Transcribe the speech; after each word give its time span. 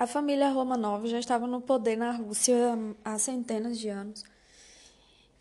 A 0.00 0.06
família 0.06 0.48
Romanov 0.48 1.06
já 1.06 1.18
estava 1.18 1.46
no 1.46 1.60
poder 1.60 1.94
na 1.94 2.10
Rússia 2.10 2.56
há 3.04 3.18
centenas 3.18 3.78
de 3.78 3.90
anos. 3.90 4.24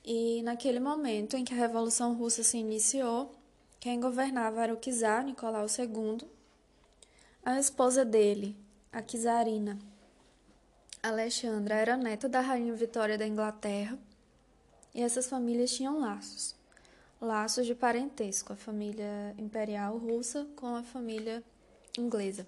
E 0.04 0.42
naquele 0.44 0.82
momento 0.82 1.38
em 1.38 1.46
que 1.46 1.54
a 1.54 1.56
Revolução 1.56 2.14
Russa 2.14 2.44
se 2.44 2.58
iniciou, 2.58 3.32
quem 3.80 4.02
governava 4.02 4.62
era 4.62 4.74
o 4.74 4.76
czar 4.76 5.24
Nicolau 5.24 5.66
II. 5.66 6.28
A 7.46 7.58
esposa 7.58 8.04
dele, 8.04 8.54
a 8.92 9.02
czarina 9.02 9.80
Alexandra, 11.02 11.76
era 11.76 11.96
neta 11.96 12.28
da 12.28 12.42
rainha 12.42 12.74
Vitória 12.74 13.18
da 13.18 13.26
Inglaterra. 13.26 13.98
E 14.94 15.02
essas 15.02 15.30
famílias 15.30 15.72
tinham 15.72 16.02
laços. 16.02 16.54
Laços 17.22 17.66
de 17.66 17.74
parentesco, 17.74 18.52
a 18.52 18.58
família 18.58 19.34
imperial 19.38 19.98
russa 19.98 20.46
com 20.58 20.76
a 20.76 20.84
família 20.84 21.42
inglesa. 21.98 22.46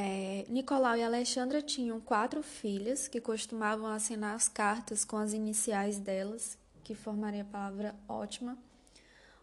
É, 0.00 0.44
Nicolau 0.48 0.96
e 0.96 1.02
Alexandra 1.02 1.60
tinham 1.60 1.98
quatro 1.98 2.40
filhas 2.40 3.08
que 3.08 3.20
costumavam 3.20 3.88
assinar 3.88 4.36
as 4.36 4.46
cartas 4.46 5.04
com 5.04 5.16
as 5.16 5.32
iniciais 5.32 5.98
delas, 5.98 6.56
que 6.84 6.94
formariam 6.94 7.42
a 7.42 7.50
palavra 7.50 7.96
ótima: 8.08 8.56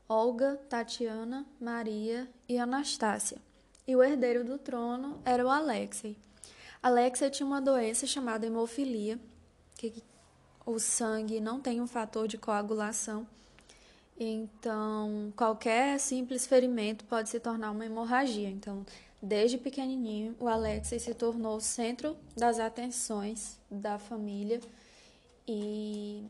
Olga, 0.08 0.56
Tatiana, 0.70 1.46
Maria 1.60 2.26
e 2.48 2.58
Anastácia. 2.58 3.38
E 3.86 3.98
o 3.98 4.02
herdeiro 4.02 4.46
do 4.46 4.58
trono 4.58 5.20
era 5.26 5.46
o 5.46 5.50
Alexei. 5.50 6.16
Alexei 6.82 7.30
tinha 7.30 7.46
uma 7.46 7.60
doença 7.60 8.08
chamada 8.08 8.46
hemofilia, 8.46 9.20
que 9.76 10.02
o 10.66 10.80
sangue 10.80 11.42
não 11.42 11.60
tem 11.60 11.82
um 11.82 11.88
fator 11.88 12.30
de 12.30 12.38
coagulação. 12.38 13.28
Então, 14.18 15.34
qualquer 15.36 16.00
simples 16.00 16.48
ferimento 16.48 17.04
pode 17.04 17.28
se 17.28 17.42
tornar 17.42 17.72
uma 17.72 17.86
hemorragia. 17.86 18.50
Então, 18.50 18.86
Desde 19.26 19.58
pequenininho, 19.58 20.36
o 20.40 20.48
Alexei 20.48 21.00
se 21.00 21.12
tornou 21.16 21.58
o 21.58 21.60
centro 21.60 22.16
das 22.38 22.60
atenções 22.60 23.60
da 23.72 23.98
família 23.98 24.62
e 25.48 26.24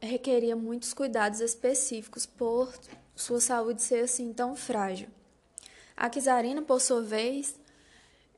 requeria 0.00 0.56
muitos 0.56 0.94
cuidados 0.94 1.40
específicos 1.40 2.24
por 2.24 2.72
sua 3.14 3.42
saúde 3.42 3.82
ser 3.82 4.04
assim 4.04 4.32
tão 4.32 4.56
frágil. 4.56 5.06
A 5.94 6.08
Kizarina, 6.08 6.62
por 6.62 6.80
sua 6.80 7.02
vez, 7.02 7.60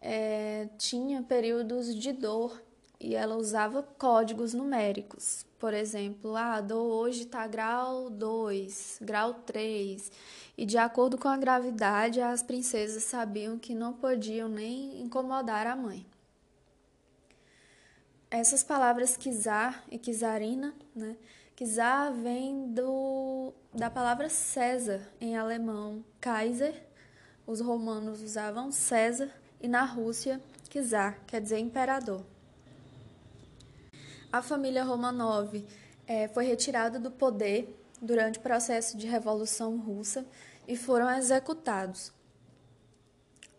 é, 0.00 0.69
tinha 0.77 1.22
períodos 1.22 1.94
de 1.94 2.10
dor 2.10 2.60
e 3.05 3.14
ela 3.14 3.36
usava 3.36 3.83
códigos 3.98 4.55
numéricos. 4.55 5.44
Por 5.58 5.74
exemplo, 5.74 6.34
ah, 6.34 6.58
dor 6.62 6.91
hoje 6.91 7.24
está 7.24 7.47
grau 7.47 8.08
2, 8.08 9.00
grau 9.02 9.34
3. 9.34 10.10
E 10.56 10.64
de 10.64 10.78
acordo 10.78 11.19
com 11.19 11.28
a 11.28 11.36
gravidade, 11.36 12.22
as 12.22 12.42
princesas 12.42 13.02
sabiam 13.02 13.58
que 13.58 13.75
não 13.75 13.92
podiam 13.92 14.48
nem 14.48 15.02
incomodar 15.02 15.66
a 15.66 15.77
mãe. 15.77 16.06
Essas 18.30 18.64
palavras 18.64 19.19
kizar 19.19 19.84
e 19.91 19.98
kizarina, 19.98 20.75
né? 20.97 21.16
Kizar 21.55 22.10
vem 22.10 22.72
do, 22.72 23.52
da 23.72 23.91
palavra 23.91 24.30
César 24.30 25.02
em 25.20 25.36
alemão, 25.36 26.02
Kaiser. 26.20 26.82
Os 27.47 27.60
romanos 27.60 28.22
usavam 28.22 28.72
César 28.72 29.30
e 29.60 29.69
na 29.69 29.84
Rússia, 29.84 30.41
Kizar, 30.70 31.19
quer 31.27 31.42
dizer 31.42 31.58
imperador. 31.58 32.25
A 34.34 34.42
família 34.42 34.82
Romanov 34.82 35.64
é, 36.08 36.27
foi 36.27 36.44
retirada 36.44 36.98
do 36.98 37.08
poder 37.08 37.72
durante 38.02 38.41
o 38.41 38.42
processo 38.42 38.96
de 38.96 39.06
Revolução 39.06 39.78
Russa 39.78 40.26
e 40.66 40.76
foram 40.76 41.08
executados. 41.08 42.12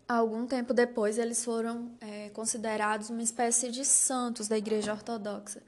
Algum 0.05 0.45
tempo 0.45 0.73
depois, 0.73 1.17
eles 1.17 1.45
foram 1.45 1.93
é, 2.01 2.27
considerados 2.31 3.09
uma 3.09 3.23
espécie 3.23 3.71
de 3.71 3.85
santos 3.85 4.49
da 4.49 4.57
Igreja 4.57 4.91
Ortodoxa, 4.91 5.63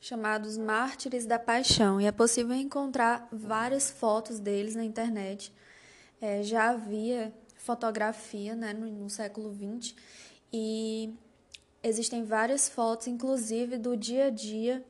chamados 0.00 0.56
Mártires 0.56 1.26
da 1.26 1.36
Paixão, 1.36 2.00
e 2.00 2.06
é 2.06 2.12
possível 2.12 2.54
encontrar 2.54 3.26
várias 3.32 3.90
fotos 3.90 4.38
deles 4.38 4.76
na 4.76 4.84
internet. 4.84 5.52
É, 6.20 6.44
já 6.44 6.70
havia 6.70 7.34
fotografia 7.56 8.54
né, 8.54 8.72
no, 8.72 8.86
no 8.86 9.10
século 9.10 9.52
XX 9.52 9.96
e 10.52 11.12
existem 11.84 12.24
várias 12.24 12.68
fotos, 12.68 13.06
inclusive 13.06 13.78
do 13.78 13.96
dia 13.96 14.26
a 14.26 14.30
dia 14.30 14.84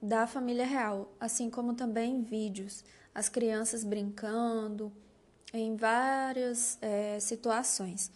da 0.00 0.26
família 0.26 0.64
real, 0.64 1.12
assim 1.18 1.50
como 1.50 1.74
também 1.74 2.22
vídeos, 2.22 2.84
as 3.14 3.28
crianças 3.28 3.82
brincando 3.82 4.92
em 5.52 5.76
várias 5.76 6.78
é, 6.80 7.18
situações. 7.18 8.10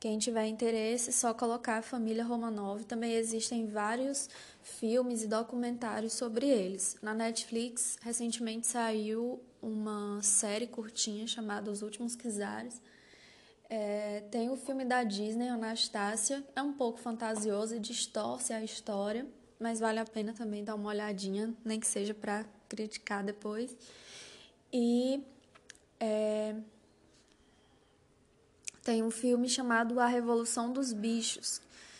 Quem 0.00 0.16
tiver 0.16 0.46
interesse, 0.46 1.12
só 1.12 1.34
colocar 1.34 1.78
a 1.78 1.82
família 1.82 2.24
Romanov. 2.24 2.84
Também 2.84 3.14
existem 3.14 3.66
vários 3.66 4.30
filmes 4.62 5.24
e 5.24 5.26
documentários 5.26 6.12
sobre 6.12 6.46
eles. 6.46 6.96
Na 7.02 7.12
Netflix, 7.12 7.98
recentemente 8.00 8.68
saiu 8.68 9.42
uma 9.60 10.22
série 10.22 10.68
curtinha 10.68 11.26
chamada 11.26 11.68
Os 11.70 11.82
Últimos 11.82 12.14
Czares. 12.14 12.80
É, 13.70 14.22
tem 14.30 14.50
o 14.50 14.56
filme 14.56 14.84
da 14.84 15.04
Disney, 15.04 15.48
Anastácia. 15.48 16.44
É 16.56 16.62
um 16.62 16.72
pouco 16.72 16.98
fantasioso 16.98 17.74
e 17.74 17.78
distorce 17.78 18.52
a 18.52 18.62
história 18.62 19.26
mas 19.58 19.80
vale 19.80 19.98
a 19.98 20.04
pena 20.04 20.32
também 20.32 20.62
dar 20.62 20.74
uma 20.74 20.90
olhadinha, 20.90 21.52
nem 21.64 21.80
que 21.80 21.86
seja 21.86 22.14
para 22.14 22.44
criticar 22.68 23.24
depois. 23.24 23.76
E 24.72 25.22
é, 25.98 26.54
tem 28.84 29.02
um 29.02 29.10
filme 29.10 29.48
chamado 29.48 29.98
A 29.98 30.06
Revolução 30.06 30.72
dos 30.72 30.92
Bichos, 30.92 31.60